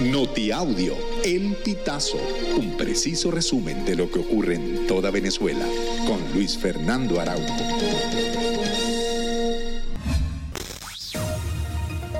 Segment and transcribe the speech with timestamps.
[0.00, 2.18] Notiaudio, El Pitazo,
[2.56, 5.64] un preciso resumen de lo que ocurre en toda Venezuela,
[6.04, 7.54] con Luis Fernando Araújo.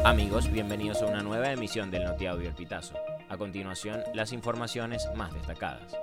[0.04, 2.94] Amigos, bienvenidos a una nueva emisión del Notiaudio El Pitazo.
[3.28, 5.96] A continuación, las informaciones más destacadas.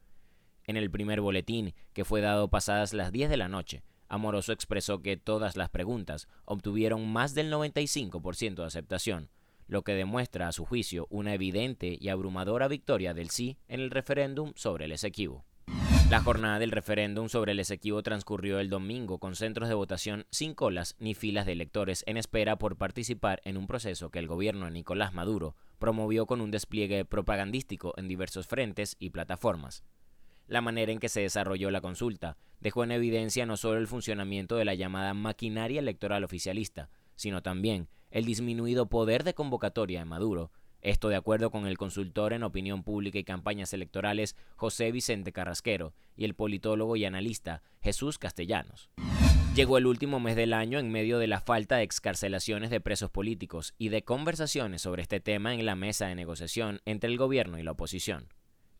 [0.64, 5.00] En el primer boletín, que fue dado pasadas las 10 de la noche, Amoroso expresó
[5.00, 9.30] que todas las preguntas obtuvieron más del 95% de aceptación,
[9.66, 13.91] lo que demuestra a su juicio una evidente y abrumadora victoria del sí en el
[13.91, 15.47] referéndum sobre el Esequibo.
[16.10, 20.54] La jornada del referéndum sobre el Esequibo transcurrió el domingo con centros de votación sin
[20.54, 24.64] colas ni filas de electores en espera por participar en un proceso que el gobierno
[24.64, 29.84] de Nicolás Maduro promovió con un despliegue propagandístico en diversos frentes y plataformas.
[30.46, 34.56] La manera en que se desarrolló la consulta dejó en evidencia no solo el funcionamiento
[34.56, 40.52] de la llamada maquinaria electoral oficialista, sino también el disminuido poder de convocatoria de Maduro
[40.82, 45.94] esto de acuerdo con el consultor en opinión pública y campañas electorales José Vicente Carrasquero
[46.16, 48.90] y el politólogo y analista Jesús Castellanos.
[49.54, 53.10] Llegó el último mes del año en medio de la falta de excarcelaciones de presos
[53.10, 57.58] políticos y de conversaciones sobre este tema en la mesa de negociación entre el gobierno
[57.58, 58.28] y la oposición.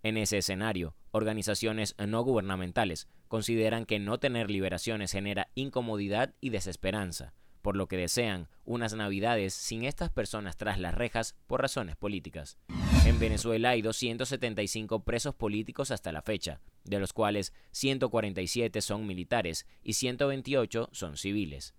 [0.05, 7.35] En ese escenario, organizaciones no gubernamentales consideran que no tener liberaciones genera incomodidad y desesperanza,
[7.63, 12.59] por lo que desean unas navidades sin estas personas tras las rejas por razones políticas.
[13.05, 19.67] En Venezuela hay 275 presos políticos hasta la fecha, de los cuales 147 son militares
[19.83, 21.75] y 128 son civiles.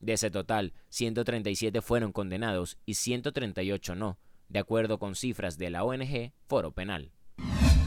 [0.00, 4.18] De ese total, 137 fueron condenados y 138 no,
[4.48, 7.12] de acuerdo con cifras de la ONG Foro Penal.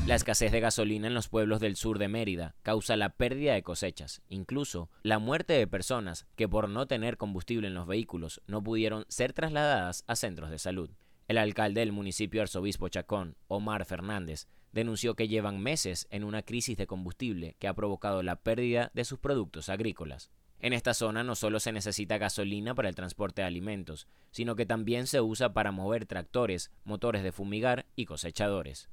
[0.10, 3.62] La escasez de gasolina en los pueblos del sur de Mérida causa la pérdida de
[3.62, 8.64] cosechas, incluso la muerte de personas que por no tener combustible en los vehículos no
[8.64, 10.90] pudieron ser trasladadas a centros de salud.
[11.28, 16.76] El alcalde del municipio Arzobispo Chacón, Omar Fernández, denunció que llevan meses en una crisis
[16.76, 20.32] de combustible que ha provocado la pérdida de sus productos agrícolas.
[20.60, 24.66] En esta zona no solo se necesita gasolina para el transporte de alimentos, sino que
[24.66, 28.90] también se usa para mover tractores, motores de fumigar y cosechadores.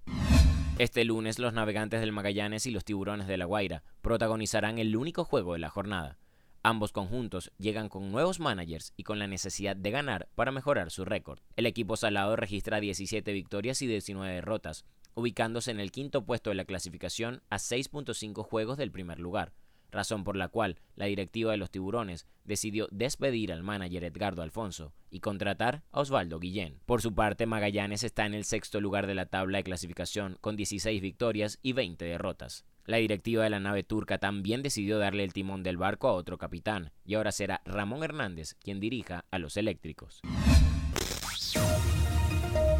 [0.78, 5.24] Este lunes los navegantes del Magallanes y los tiburones de La Guaira protagonizarán el único
[5.24, 6.18] juego de la jornada.
[6.62, 11.06] Ambos conjuntos llegan con nuevos managers y con la necesidad de ganar para mejorar su
[11.06, 11.38] récord.
[11.56, 16.56] El equipo salado registra 17 victorias y 19 derrotas, ubicándose en el quinto puesto de
[16.56, 19.54] la clasificación a 6.5 juegos del primer lugar
[19.90, 24.92] razón por la cual la directiva de los tiburones decidió despedir al manager Edgardo Alfonso
[25.10, 26.80] y contratar a Osvaldo Guillén.
[26.86, 30.56] Por su parte, Magallanes está en el sexto lugar de la tabla de clasificación con
[30.56, 32.64] 16 victorias y 20 derrotas.
[32.84, 36.38] La directiva de la nave turca también decidió darle el timón del barco a otro
[36.38, 40.20] capitán, y ahora será Ramón Hernández quien dirija a los eléctricos.